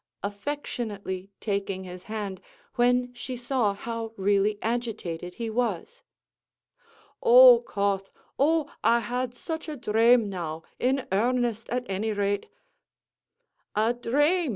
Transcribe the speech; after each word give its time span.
affectionately 0.23 1.29
taking 1.39 1.83
his 1.83 2.05
hand, 2.09 2.41
when 2.73 3.13
she 3.13 3.37
saw 3.37 3.71
how 3.75 4.13
really 4.17 4.57
agitated 4.63 5.35
he 5.35 5.47
was. 5.47 6.01
"O 7.21 7.59
Cauth, 7.67 8.09
oh, 8.39 8.73
I 8.83 9.01
had 9.01 9.35
such 9.35 9.69
a 9.69 9.77
dhrame, 9.77 10.27
now, 10.27 10.63
in 10.79 11.07
earnest, 11.11 11.69
at 11.69 11.85
any 11.87 12.13
rate!" 12.13 12.47
"A 13.75 13.93
dhrame!" 13.93 14.49